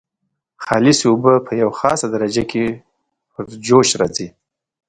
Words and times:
خالصې 0.63 1.05
اوبه 1.09 1.33
په 1.45 1.51
یوه 1.61 1.73
خاصه 1.79 2.05
درجه 2.13 2.43
کې 2.51 2.63
جوش 3.65 3.89
راځي. 3.99 4.27